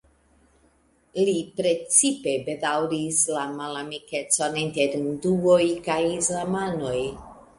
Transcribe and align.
Li 1.27 1.35
precipe 1.59 2.31
bedaŭris 2.47 3.19
la 3.35 3.43
malamikecon 3.59 4.57
inter 4.63 4.97
hinduoj 4.97 5.61
kaj 5.89 6.01
islamanoj. 6.17 6.97